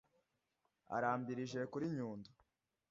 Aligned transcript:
arambirije 0.95 1.59
kuri 1.71 1.85
nyundo, 1.95 2.29